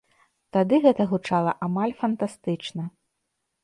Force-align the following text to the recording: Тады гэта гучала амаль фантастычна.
Тады 0.57 0.79
гэта 0.85 1.07
гучала 1.13 1.55
амаль 1.69 1.97
фантастычна. 2.03 2.83